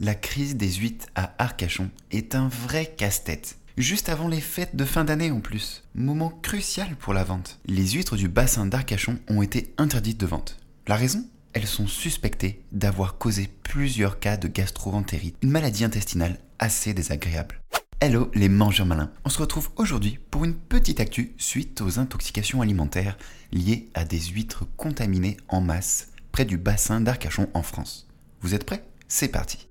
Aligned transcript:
la 0.00 0.14
crise 0.14 0.56
des 0.56 0.72
huîtres 0.72 1.06
à 1.14 1.34
Arcachon 1.38 1.90
est 2.10 2.34
un 2.34 2.48
vrai 2.48 2.94
casse-tête. 2.96 3.58
Juste 3.76 4.08
avant 4.08 4.28
les 4.28 4.40
fêtes 4.40 4.74
de 4.74 4.86
fin 4.86 5.04
d'année 5.04 5.30
en 5.30 5.40
plus. 5.40 5.84
Moment 5.94 6.30
crucial 6.42 6.96
pour 6.96 7.12
la 7.12 7.22
vente. 7.22 7.60
Les 7.66 7.86
huîtres 7.88 8.16
du 8.16 8.26
bassin 8.26 8.64
d'Arcachon 8.64 9.18
ont 9.28 9.42
été 9.42 9.74
interdites 9.76 10.18
de 10.18 10.26
vente. 10.26 10.58
La 10.88 10.96
raison? 10.96 11.26
Elles 11.52 11.66
sont 11.66 11.86
suspectées 11.86 12.62
d'avoir 12.72 13.18
causé 13.18 13.50
plusieurs 13.62 14.20
cas 14.20 14.38
de 14.38 14.48
gastroentérite, 14.48 15.36
une 15.42 15.50
maladie 15.50 15.84
intestinale 15.84 16.38
assez 16.58 16.94
désagréable. 16.94 17.60
Hello 18.00 18.30
les 18.34 18.48
mangeurs 18.48 18.86
malins, 18.86 19.12
on 19.26 19.28
se 19.28 19.38
retrouve 19.38 19.68
aujourd'hui 19.76 20.18
pour 20.30 20.46
une 20.46 20.54
petite 20.54 21.00
actu 21.00 21.34
suite 21.36 21.82
aux 21.82 21.98
intoxications 21.98 22.62
alimentaires 22.62 23.18
liées 23.52 23.90
à 23.92 24.06
des 24.06 24.20
huîtres 24.20 24.64
contaminées 24.78 25.36
en 25.48 25.60
masse 25.60 26.08
près 26.32 26.46
du 26.46 26.56
bassin 26.56 27.02
d'Arcachon 27.02 27.50
en 27.52 27.62
France. 27.62 28.08
Vous 28.40 28.54
êtes 28.54 28.64
prêts? 28.64 28.84
C'est 29.08 29.28
parti 29.28 29.69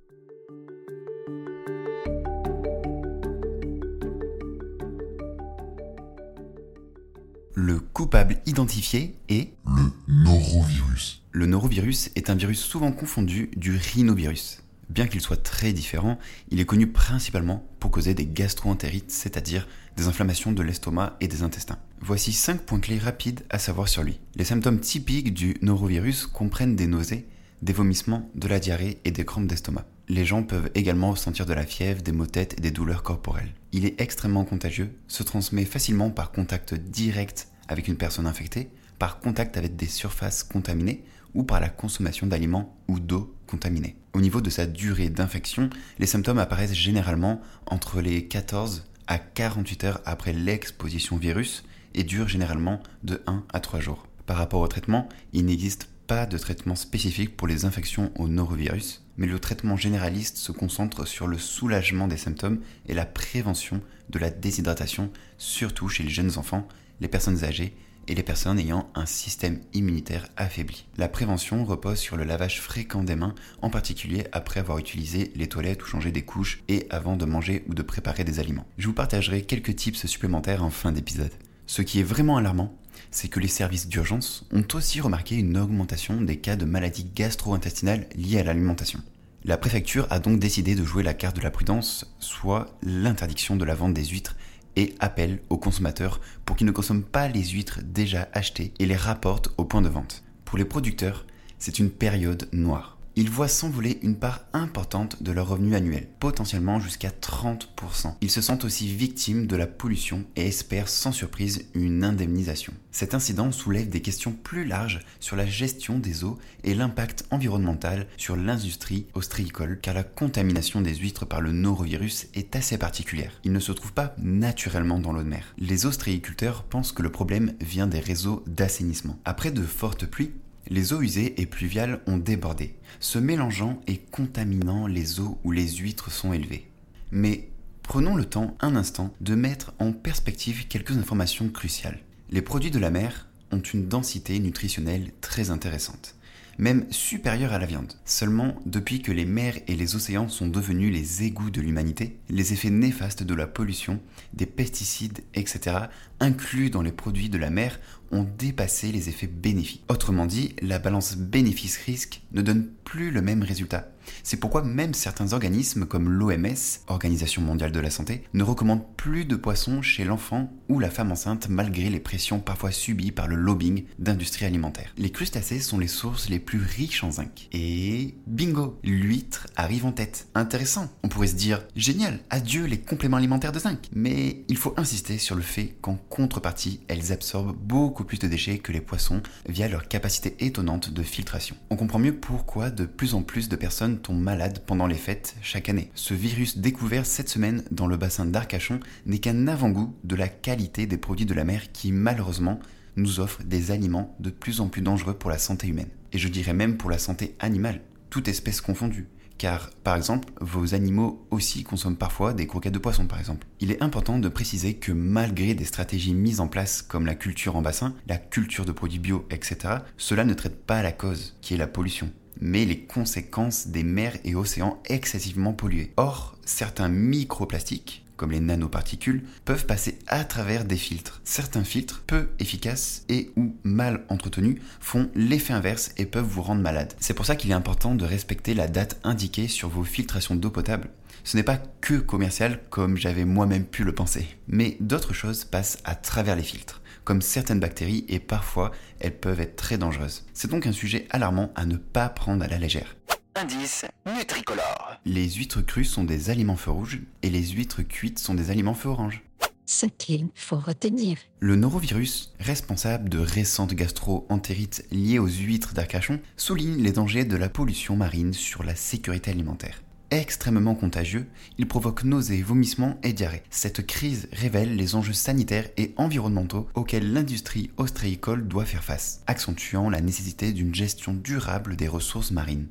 Le 7.56 7.80
coupable 7.80 8.38
identifié 8.46 9.16
est 9.28 9.54
le 9.66 9.92
norovirus. 10.08 11.24
Le 11.32 11.46
norovirus 11.48 12.12
est 12.16 12.30
un 12.30 12.36
virus 12.36 12.60
souvent 12.60 12.92
confondu 12.92 13.50
du 13.56 13.76
rhinovirus. 13.76 14.62
Bien 14.90 15.08
qu'il 15.08 15.22
soit 15.22 15.44
très 15.44 15.74
différent, 15.74 16.18
il 16.50 16.60
est 16.60 16.66
connu 16.66 16.88
principalement 16.88 17.68
pour 17.80 17.92
causer 17.92 18.14
des 18.14 18.26
gastroentérites, 18.26 19.12
c'est-à-dire 19.12 19.68
des 19.98 20.08
inflammations 20.08 20.52
de 20.52 20.64
l'estomac 20.64 21.18
et 21.22 21.28
des 21.28 21.44
intestins. 21.44 21.78
Voici 22.02 22.34
5 22.34 22.62
points 22.62 22.80
clés 22.80 22.98
rapides 22.98 23.44
à 23.50 23.60
savoir 23.60 23.88
sur 23.88 24.04
lui. 24.04 24.20
Les 24.36 24.46
symptômes 24.46 24.80
typiques 24.80 25.34
du 25.34 25.58
norovirus 25.62 26.26
comprennent 26.28 26.76
des 26.76 26.88
nausées, 26.88 27.28
des 27.62 27.74
vomissements, 27.74 28.30
de 28.36 28.48
la 28.48 28.60
diarrhée 28.60 29.00
et 29.06 29.12
des 29.12 29.26
crampes 29.26 29.48
d'estomac. 29.48 29.86
Les 30.12 30.26
gens 30.26 30.42
peuvent 30.42 30.72
également 30.74 31.12
ressentir 31.12 31.46
de 31.46 31.54
la 31.54 31.68
fièvre, 31.68 32.02
des 32.02 32.12
maux 32.12 32.26
têtes 32.26 32.56
et 32.58 32.62
des 32.62 32.72
douleurs 32.72 33.04
corporelles. 33.04 33.54
Il 33.72 33.86
est 33.86 34.02
extrêmement 34.02 34.44
contagieux, 34.44 34.98
se 35.08 35.22
transmet 35.22 35.66
facilement 35.66 36.10
par 36.10 36.32
contact 36.32 36.74
direct 36.74 37.50
avec 37.68 37.88
une 37.88 37.96
personne 37.96 38.26
infectée, 38.26 38.72
par 38.98 39.20
contact 39.20 39.56
avec 39.56 39.76
des 39.76 39.86
surfaces 39.86 40.44
contaminées 40.44 41.04
ou 41.36 41.44
par 41.44 41.60
la 41.60 41.70
consommation 41.70 42.26
d'aliments 42.26 42.76
ou 42.88 43.00
d'eau 43.00 43.36
contaminée. 43.46 43.98
Au 44.14 44.22
niveau 44.22 44.42
de 44.42 44.50
sa 44.50 44.66
durée 44.66 45.10
d'infection, 45.10 45.70
les 46.00 46.08
symptômes 46.08 46.40
apparaissent 46.40 46.74
généralement 46.74 47.40
entre 47.68 48.02
les 48.02 48.28
14 48.28 48.88
à 49.06 49.20
48 49.20 49.84
heures 49.84 50.02
après 50.06 50.34
l'exposition 50.34 51.18
virus 51.18 51.64
et 51.94 52.04
durent 52.04 52.28
généralement 52.28 52.82
de 53.04 53.22
1 53.28 53.44
à 53.54 53.60
3 53.60 53.80
jours. 53.80 54.08
Par 54.26 54.38
rapport 54.38 54.62
au 54.62 54.68
traitement, 54.68 55.08
il 55.34 55.46
n'existe 55.46 55.88
pas 56.10 56.26
de 56.26 56.40
traitement 56.40 56.74
spécifique 56.74 57.38
pour 57.38 57.48
les 57.48 57.66
infections 57.66 58.12
au 58.16 58.28
norovirus, 58.28 59.06
mais 59.18 59.28
le 59.28 59.38
traitement 59.38 59.78
généraliste 59.78 60.38
se 60.38 60.52
concentre 60.52 61.06
sur 61.08 61.28
le 61.28 61.38
soulagement 61.38 62.08
des 62.08 62.18
symptômes 62.18 62.62
et 62.88 62.96
la 62.96 63.06
prévention 63.06 63.80
de 64.10 64.18
la 64.18 64.32
déshydratation, 64.32 65.12
surtout 65.38 65.88
chez 65.88 66.02
les 66.02 66.10
jeunes 66.10 66.40
enfants, 66.40 66.68
les 67.00 67.08
personnes 67.08 67.44
âgées 67.44 67.76
et 68.08 68.16
les 68.16 68.24
personnes 68.24 68.58
ayant 68.58 68.90
un 68.96 69.06
système 69.06 69.60
immunitaire 69.74 70.26
affaibli. 70.36 70.88
La 70.98 71.10
prévention 71.10 71.64
repose 71.64 72.00
sur 72.00 72.18
le 72.18 72.24
lavage 72.24 72.60
fréquent 72.60 73.04
des 73.04 73.16
mains, 73.16 73.36
en 73.62 73.70
particulier 73.70 74.26
après 74.32 74.62
avoir 74.62 74.80
utilisé 74.80 75.32
les 75.36 75.48
toilettes 75.48 75.84
ou 75.84 75.86
changé 75.86 76.12
des 76.12 76.24
couches 76.24 76.64
et 76.70 76.88
avant 76.90 77.18
de 77.18 77.26
manger 77.26 77.64
ou 77.70 77.76
de 77.76 77.84
préparer 77.84 78.24
des 78.24 78.40
aliments. 78.40 78.66
Je 78.80 78.88
vous 78.88 78.94
partagerai 78.94 79.44
quelques 79.44 79.76
tips 79.76 80.08
supplémentaires 80.08 80.64
en 80.64 80.72
fin 80.72 80.92
d'épisode. 80.92 81.34
Ce 81.70 81.84
qui 81.84 82.00
est 82.00 82.04
vraiment 82.04 82.38
alarmant, 82.38 82.76
c'est 83.12 83.28
que 83.28 83.40
les 83.40 83.48
services 83.48 83.88
d'urgence 83.88 84.44
ont 84.52 84.66
aussi 84.74 85.02
remarqué 85.02 85.36
une 85.36 85.56
augmentation 85.56 86.20
des 86.20 86.38
cas 86.38 86.56
de 86.56 86.66
maladies 86.66 87.06
gastro-intestinales 87.14 88.08
liées 88.16 88.40
à 88.40 88.44
l'alimentation. 88.44 89.04
La 89.44 89.56
préfecture 89.56 90.08
a 90.10 90.18
donc 90.18 90.40
décidé 90.40 90.74
de 90.74 90.84
jouer 90.84 91.04
la 91.04 91.14
carte 91.14 91.36
de 91.36 91.44
la 91.44 91.52
prudence, 91.52 92.12
soit 92.18 92.76
l'interdiction 92.82 93.56
de 93.56 93.66
la 93.66 93.76
vente 93.76 93.94
des 93.94 94.06
huîtres 94.06 94.36
et 94.78 94.96
appelle 95.00 95.44
aux 95.50 95.60
consommateurs 95.60 96.22
pour 96.44 96.56
qu'ils 96.56 96.66
ne 96.66 96.72
consomment 96.72 97.04
pas 97.04 97.28
les 97.28 97.44
huîtres 97.44 97.82
déjà 97.84 98.30
achetées 98.34 98.74
et 98.80 98.88
les 98.88 98.96
rapportent 98.96 99.54
au 99.58 99.64
point 99.64 99.84
de 99.84 99.90
vente. 99.90 100.24
Pour 100.46 100.58
les 100.58 100.66
producteurs, 100.66 101.28
c'est 101.60 101.78
une 101.78 101.92
période 101.92 102.50
noire 102.52 102.99
ils 103.20 103.30
voient 103.30 103.50
s'envoler 103.50 104.00
une 104.02 104.16
part 104.16 104.46
importante 104.54 105.22
de 105.22 105.34
leur 105.34 105.50
revenu 105.50 105.76
annuel, 105.76 106.08
potentiellement 106.22 106.80
jusqu'à 106.80 107.10
30%. 107.10 108.16
Ils 108.22 108.32
se 108.32 108.40
sentent 108.40 108.64
aussi 108.64 108.88
victimes 108.88 109.46
de 109.46 109.58
la 109.58 109.68
pollution 109.68 110.24
et 110.38 110.48
espèrent 110.48 110.88
sans 110.88 111.12
surprise 111.12 111.66
une 111.74 112.06
indemnisation. 112.06 112.72
Cet 112.92 113.14
incident 113.14 113.52
soulève 113.52 113.90
des 113.90 114.02
questions 114.02 114.32
plus 114.32 114.64
larges 114.64 115.02
sur 115.20 115.36
la 115.36 115.46
gestion 115.46 116.00
des 116.00 116.24
eaux 116.24 116.38
et 116.64 116.74
l'impact 116.74 117.26
environnemental 117.30 118.08
sur 118.16 118.38
l'industrie 118.38 119.08
ostréicole, 119.14 119.80
car 119.82 119.96
la 119.96 120.04
contamination 120.04 120.80
des 120.80 120.96
huîtres 120.96 121.26
par 121.26 121.42
le 121.42 121.52
norovirus 121.52 122.28
est 122.36 122.56
assez 122.56 122.78
particulière. 122.78 123.34
Il 123.44 123.52
ne 123.52 123.60
se 123.60 123.74
trouve 123.74 123.92
pas 123.92 124.16
naturellement 124.18 124.98
dans 124.98 125.12
l'eau 125.12 125.24
de 125.24 125.28
mer. 125.28 125.54
Les 125.58 125.86
ostréiculteurs 125.86 126.64
pensent 126.64 126.94
que 126.94 127.04
le 127.04 127.12
problème 127.12 127.52
vient 127.60 127.88
des 127.88 128.00
réseaux 128.00 128.46
d'assainissement. 128.48 129.20
Après 129.26 129.52
de 129.52 129.64
fortes 129.64 130.06
pluies, 130.06 130.32
les 130.68 130.94
eaux 130.94 131.02
usées 131.02 131.40
et 131.42 131.46
pluviales 131.46 132.02
ont 132.08 132.18
débordé, 132.18 132.76
se 133.00 133.20
mélangeant 133.20 133.82
et 133.88 133.98
contaminant 133.98 134.88
les 134.88 135.20
eaux 135.20 135.40
où 135.44 135.52
les 135.52 135.68
huîtres 135.68 136.12
sont 136.12 136.34
élevées. 136.34 136.70
Mais 137.12 137.50
prenons 137.84 138.16
le 138.16 138.26
temps 138.26 138.56
un 138.60 138.76
instant 138.76 139.14
de 139.22 139.36
mettre 139.36 139.74
en 139.80 139.92
perspective 139.92 140.68
quelques 140.68 140.98
informations 140.98 141.50
cruciales. 141.50 142.00
Les 142.30 142.42
produits 142.42 142.72
de 142.72 142.80
la 142.80 142.92
mer 142.92 143.28
ont 143.52 143.60
une 143.60 143.88
densité 143.88 144.40
nutritionnelle 144.40 145.12
très 145.22 145.50
intéressante 145.50 146.16
même 146.60 146.86
supérieure 146.92 147.54
à 147.54 147.58
la 147.58 147.66
viande. 147.66 147.94
Seulement, 148.04 148.62
depuis 148.66 149.02
que 149.02 149.14
les 149.14 149.26
mers 149.26 149.56
et 149.68 149.76
les 149.76 149.96
océans 149.96 150.28
sont 150.28 150.48
devenus 150.48 150.94
les 150.94 151.24
égouts 151.24 151.50
de 151.50 151.62
l'humanité, 151.62 152.20
les 152.30 152.52
effets 152.52 152.70
néfastes 152.70 153.24
de 153.24 153.34
la 153.34 153.48
pollution, 153.48 154.02
des 154.34 154.46
pesticides, 154.46 155.24
etc., 155.34 155.78
inclus 156.20 156.70
dans 156.70 156.82
les 156.82 156.92
produits 156.92 157.30
de 157.30 157.38
la 157.38 157.50
mer, 157.50 157.80
ont 158.12 158.28
dépassé 158.38 158.92
les 158.92 159.10
effets 159.10 159.28
bénéfiques. 159.28 159.84
Autrement 159.90 160.26
dit, 160.26 160.56
la 160.62 160.80
balance 160.80 161.16
bénéfice-risque 161.16 162.22
ne 162.32 162.42
donne 162.42 162.68
plus 162.84 163.12
le 163.12 163.22
même 163.22 163.44
résultat. 163.44 163.92
C'est 164.24 164.38
pourquoi 164.38 164.64
même 164.64 164.94
certains 164.94 165.34
organismes 165.34 165.86
comme 165.86 166.10
l'OMS, 166.10 166.56
Organisation 166.88 167.42
mondiale 167.42 167.72
de 167.72 167.80
la 167.80 167.90
santé, 167.90 168.24
ne 168.34 168.44
recommandent 168.44 168.86
plus 168.98 169.26
de 169.26 169.36
poissons 169.36 169.82
chez 169.82 170.04
l'enfant 170.04 170.52
ou 170.68 170.80
la 170.80 170.90
femme 170.90 171.12
enceinte 171.12 171.48
malgré 171.50 171.90
les 171.90 172.00
pressions 172.00 172.40
parfois 172.40 172.72
subies 172.72 173.12
par 173.12 173.28
le 173.28 173.36
lobbying 173.36 173.86
d'industrie 173.98 174.46
alimentaire. 174.46 174.94
Les 174.98 175.12
crustacés 175.12 175.60
sont 175.60 175.78
les 175.78 175.88
sources 175.88 176.30
les 176.30 176.40
plus 176.40 176.62
riches 176.62 177.04
en 177.04 177.12
zinc. 177.12 177.48
Et 177.54 178.16
bingo, 178.28 178.80
l'huître 178.84 179.48
arrive 179.56 179.86
en 179.86 179.92
tête. 179.92 180.28
Intéressant. 180.36 180.90
On 181.04 181.10
pourrait 181.10 181.28
se 181.28 181.36
dire 181.36 181.66
génial, 181.76 182.20
adieu 182.30 182.66
les 182.66 182.80
compléments 182.80 183.18
alimentaires 183.18 183.52
de 183.52 183.60
zinc. 183.60 183.90
Mais 183.94 184.44
il 184.48 184.58
faut 184.58 184.74
insister 184.78 185.18
sur 185.18 185.36
le 185.36 185.42
fait 185.42 185.76
qu'en 185.82 185.96
contrepartie, 186.10 186.82
elles 186.88 187.12
absorbent 187.12 187.56
beaucoup 187.56 187.99
plus 188.04 188.20
de 188.20 188.28
déchets 188.28 188.60
que 188.60 188.72
les 188.72 188.82
poissons 188.82 189.22
via 189.48 189.68
leur 189.68 189.88
capacité 189.88 190.36
étonnante 190.46 190.92
de 190.92 191.04
filtration. 191.04 191.56
On 191.70 191.76
comprend 191.76 192.00
mieux 192.00 192.16
pourquoi 192.16 192.70
de 192.70 192.86
plus 192.86 193.14
en 193.14 193.22
plus 193.22 193.50
de 193.50 193.56
personnes 193.56 194.00
tombent 194.00 194.22
malades 194.22 194.64
pendant 194.66 194.88
les 194.88 194.96
fêtes 194.96 195.36
chaque 195.42 195.70
année. 195.70 195.92
Ce 195.96 196.14
virus 196.14 196.58
découvert 196.58 197.06
cette 197.06 197.30
semaine 197.30 197.64
dans 197.72 197.88
le 197.88 197.98
bassin 197.98 198.26
d'Arcachon 198.26 198.80
n'est 199.06 199.20
qu'un 199.20 199.48
avant-goût 199.48 199.96
de 200.04 200.16
la 200.16 200.28
qualité 200.28 200.86
des 200.86 200.98
produits 200.98 201.26
de 201.26 201.34
la 201.34 201.44
mer 201.44 201.72
qui 201.72 201.92
malheureusement 201.92 202.60
nous 202.96 203.20
offrent 203.20 203.44
des 203.44 203.72
aliments 203.72 204.16
de 204.20 204.30
plus 204.30 204.62
en 204.62 204.68
plus 204.68 204.82
dangereux 204.82 205.14
pour 205.14 205.30
la 205.30 205.38
santé 205.38 205.68
humaine. 205.68 205.90
Et 206.12 206.18
je 206.18 206.28
dirais 206.28 206.54
même 206.54 206.78
pour 206.78 206.90
la 206.90 206.98
santé 206.98 207.36
animale, 207.40 207.82
toute 208.10 208.28
espèce 208.28 208.62
confondue 208.62 209.08
car 209.40 209.72
par 209.84 209.96
exemple, 209.96 210.32
vos 210.40 210.76
animaux 210.76 211.26
aussi 211.32 211.64
consomment 211.64 211.96
parfois 211.96 212.34
des 212.34 212.46
croquettes 212.46 212.74
de 212.74 212.78
poisson 212.78 213.08
par 213.08 213.18
exemple. 213.18 213.48
Il 213.60 213.72
est 213.72 213.82
important 213.82 214.20
de 214.20 214.30
préciser 214.30 214.76
que 214.76 214.92
malgré 214.92 215.56
des 215.56 215.66
stratégies 215.66 216.14
mises 216.14 216.42
en 216.42 216.48
place 216.48 216.84
comme 216.84 217.08
la 217.08 217.16
culture 217.16 217.56
en 217.56 217.64
bassin, 217.64 217.96
la 218.06 218.18
culture 218.18 218.66
de 218.66 218.72
produits 218.72 219.00
bio, 219.00 219.26
etc., 219.32 219.78
cela 219.98 220.26
ne 220.26 220.36
traite 220.36 220.64
pas 220.64 220.84
la 220.84 220.92
cause, 220.92 221.36
qui 221.42 221.56
est 221.56 221.58
la 221.58 221.66
pollution 221.66 222.12
mais 222.42 222.64
les 222.64 222.86
conséquences 222.86 223.68
des 223.68 223.84
mers 223.84 224.16
et 224.24 224.34
océans 224.34 224.82
excessivement 224.86 225.52
pollués. 225.52 225.92
Or, 225.98 226.38
certains 226.46 226.88
microplastiques, 226.88 228.06
comme 228.20 228.34
les 228.34 228.42
nanoparticules, 228.42 229.24
peuvent 229.46 229.66
passer 229.66 229.98
à 230.08 230.26
travers 230.26 230.66
des 230.66 230.76
filtres. 230.76 231.22
Certains 231.24 231.64
filtres, 231.64 232.04
peu 232.06 232.28
efficaces 232.40 233.06
et 233.08 233.32
ou 233.38 233.56
mal 233.64 234.04
entretenus, 234.10 234.58
font 234.82 235.10
l'effet 235.16 235.54
inverse 235.54 235.94
et 235.98 236.06
peuvent 236.06 236.26
vous 236.26 236.42
rendre 236.42 236.62
malade. 236.62 236.94
C'est 237.00 237.14
pour 237.14 237.26
ça 237.26 237.38
qu'il 237.38 237.50
est 237.50 237.54
important 237.54 237.96
de 237.96 238.04
respecter 238.04 238.54
la 238.54 238.68
date 238.68 239.00
indiquée 239.06 239.48
sur 239.48 239.70
vos 239.70 239.86
filtrations 239.86 240.36
d'eau 240.36 240.50
potable. 240.50 240.90
Ce 241.24 241.38
n'est 241.38 241.44
pas 241.44 241.62
que 241.80 241.94
commercial 241.94 242.60
comme 242.70 242.98
j'avais 242.98 243.24
moi-même 243.24 243.66
pu 243.66 243.86
le 243.86 243.96
penser, 243.96 244.28
mais 244.50 244.76
d'autres 244.82 245.14
choses 245.14 245.46
passent 245.46 245.78
à 245.86 245.96
travers 245.96 246.36
les 246.36 246.44
filtres 246.44 246.82
comme 247.10 247.22
certaines 247.24 247.60
bactéries 247.60 248.06
et 248.08 248.20
parfois 248.20 248.72
elles 249.00 249.18
peuvent 249.18 249.40
être 249.40 249.56
très 249.56 249.80
dangereuses. 249.80 250.26
C'est 250.36 250.52
donc 250.52 250.68
un 250.68 250.72
sujet 250.72 251.08
alarmant 251.10 251.52
à 251.56 251.66
ne 251.66 251.76
pas 251.76 252.08
prendre 252.08 252.44
à 252.44 252.48
la 252.48 252.60
légère. 252.60 252.96
Indice 253.42 253.86
Nutricolore. 254.06 254.98
Les 255.06 255.30
huîtres 255.30 255.62
crues 255.62 255.86
sont 255.86 256.04
des 256.04 256.30
aliments 256.30 256.58
feu 256.58 256.72
rouge 256.72 257.00
et 257.24 257.30
les 257.30 257.48
huîtres 257.48 257.84
cuites 257.84 258.20
sont 258.20 258.34
des 258.34 258.52
aliments 258.52 258.74
feu 258.74 258.90
orange. 258.90 259.24
Ce 259.66 259.86
qu'il 259.86 260.28
faut 260.36 260.60
retenir. 260.60 261.18
Le 261.40 261.56
norovirus, 261.56 262.34
responsable 262.42 263.08
de 263.08 263.20
récentes 263.20 263.76
gastro-entérites 263.76 264.86
liées 264.92 265.20
aux 265.20 265.28
huîtres 265.28 265.74
d'Arcachon, 265.74 266.20
souligne 266.36 266.84
les 266.84 266.92
dangers 266.92 267.24
de 267.24 267.38
la 267.38 267.48
pollution 267.48 267.96
marine 267.96 268.34
sur 268.34 268.64
la 268.64 268.76
sécurité 268.76 269.32
alimentaire. 269.32 269.84
extrêmement 270.12 270.76
contagieux, 270.76 271.26
il 271.58 271.66
provoque 271.66 272.04
nausées, 272.04 272.42
vomissements 272.42 272.98
et 273.04 273.14
diarrhée. 273.14 273.44
Cette 273.52 273.88
crise 273.88 274.28
révèle 274.34 274.76
les 274.76 274.96
enjeux 274.96 275.14
sanitaires 275.14 275.70
et 275.78 275.94
environnementaux 275.96 276.68
auxquels 276.74 277.14
l'industrie 277.14 277.70
ostréicole 277.78 278.50
doit 278.50 278.66
faire 278.66 278.84
face, 278.84 279.22
accentuant 279.28 279.90
la 279.90 280.02
nécessité 280.02 280.52
d'une 280.52 280.76
gestion 280.76 281.14
durable 281.14 281.78
des 281.78 281.88
ressources 281.88 282.32
marines. 282.32 282.68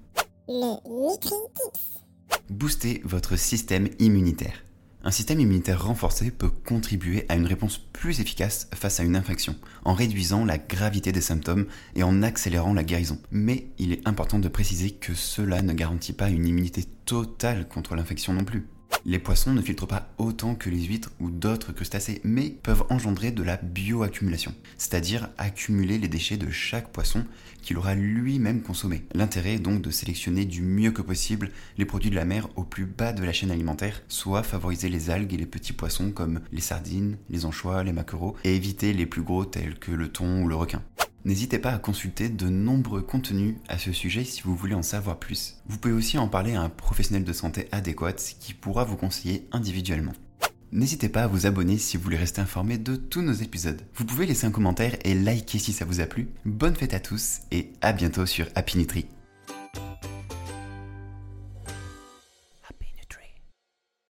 Booster 2.49 3.03
votre 3.05 3.37
système 3.37 3.91
immunitaire. 3.99 4.65
Un 5.05 5.11
système 5.11 5.41
immunitaire 5.41 5.85
renforcé 5.85 6.31
peut 6.31 6.49
contribuer 6.49 7.27
à 7.29 7.37
une 7.37 7.45
réponse 7.45 7.77
plus 7.77 8.21
efficace 8.21 8.67
face 8.75 8.99
à 8.99 9.03
une 9.03 9.15
infection, 9.15 9.57
en 9.85 9.93
réduisant 9.93 10.47
la 10.47 10.57
gravité 10.57 11.13
des 11.13 11.21
symptômes 11.21 11.67
et 11.97 12.03
en 12.03 12.23
accélérant 12.23 12.73
la 12.73 12.83
guérison. 12.83 13.19
Mais 13.31 13.67
il 13.79 13.93
est 13.93 14.09
important 14.09 14.39
de 14.39 14.49
préciser 14.49 14.93
que 14.93 15.13
cela 15.13 15.61
ne 15.61 15.75
garantit 15.75 16.15
pas 16.15 16.31
une 16.31 16.47
immunité 16.47 16.85
totale 17.05 17.69
contre 17.69 17.95
l'infection 17.95 18.33
non 18.33 18.45
plus. 18.45 18.67
Les 19.05 19.19
poissons 19.19 19.53
ne 19.53 19.63
filtrent 19.63 19.87
pas 19.87 20.09
autant 20.19 20.55
que 20.55 20.71
les 20.71 20.83
huîtres 20.83 21.11
ou 21.21 21.31
d'autres 21.31 21.73
crustacés, 21.73 22.21
mais 22.25 22.51
peuvent 22.51 22.85
engendrer 22.91 23.31
de 23.31 23.43
la 23.43 23.57
bioaccumulation, 23.57 24.55
c'est-à-dire 24.77 25.29
accumuler 25.39 25.99
les 25.99 26.09
déchets 26.09 26.37
de 26.37 26.51
chaque 26.51 26.91
poisson 26.91 27.25
qu'il 27.63 27.79
aura 27.79 27.95
lui-même 27.95 28.63
consommé. 28.63 29.05
L'intérêt 29.15 29.55
est 29.55 29.59
donc 29.59 29.83
de 29.83 29.91
sélectionner 29.91 30.45
du 30.45 30.63
mieux 30.63 30.91
que 30.91 31.03
possible 31.03 31.51
les 31.77 31.85
produits 31.85 32.11
de 32.11 32.17
la 32.17 32.25
mer 32.25 32.49
au 32.57 32.65
plus 32.65 32.87
bas 32.87 33.13
de 33.13 33.25
la 33.25 33.33
chaîne 33.33 33.51
alimentaire, 33.51 34.03
soit 34.09 34.43
favoriser 34.43 34.89
les 34.89 35.11
algues 35.11 35.35
et 35.35 35.39
les 35.39 35.47
petits 35.47 35.73
poissons 35.73 36.11
comme 36.11 36.41
les 36.53 36.61
sardines, 36.61 37.17
les 37.31 37.45
anchois, 37.45 37.85
les 37.85 37.93
maquereaux, 37.93 38.37
et 38.45 38.57
éviter 38.57 38.93
les 38.93 39.07
plus 39.07 39.23
gros 39.23 39.45
tels 39.45 39.79
que 39.79 39.93
le 39.93 40.09
thon 40.09 40.43
ou 40.43 40.49
le 40.49 40.55
requin. 40.55 40.83
N'hésitez 41.29 41.59
pas 41.59 41.73
à 41.73 41.79
consulter 41.79 42.31
de 42.31 42.49
nombreux 42.49 43.03
contenus 43.03 43.57
à 43.69 43.77
ce 43.77 43.93
sujet 43.93 44.25
si 44.25 44.41
vous 44.41 44.57
voulez 44.57 44.75
en 44.75 44.81
savoir 44.81 45.19
plus. 45.19 45.57
Vous 45.67 45.77
pouvez 45.77 45.93
aussi 45.93 46.17
en 46.17 46.27
parler 46.27 46.55
à 46.55 46.63
un 46.63 46.71
professionnel 46.71 47.23
de 47.23 47.35
santé 47.35 47.69
adéquat 47.71 48.15
qui 48.15 48.55
pourra 48.55 48.85
vous 48.85 48.97
conseiller 48.97 49.47
individuellement. 49.53 50.15
N'hésitez 50.73 51.11
pas 51.11 51.25
à 51.25 51.27
vous 51.27 51.45
abonner 51.45 51.77
si 51.77 51.99
vous 51.99 52.03
voulez 52.03 52.17
rester 52.17 52.41
informé 52.41 52.79
de 52.79 52.97
tous 52.97 53.21
nos 53.21 53.35
épisodes. 53.35 53.83
Vous 53.95 54.07
pouvez 54.07 54.25
laisser 54.25 54.47
un 54.47 54.51
commentaire 54.51 54.97
et 55.05 55.13
liker 55.13 55.59
si 55.59 55.75
ça 55.75 55.85
vous 55.85 56.01
a 56.01 56.07
plu. 56.07 56.29
Bonne 56.47 56.75
fête 56.75 56.95
à 56.95 57.01
tous 57.01 57.41
et 57.51 57.73
à 57.83 57.93
bientôt 57.93 58.25
sur 58.25 58.47
Happy 58.55 58.79
Nutri. 58.79 59.05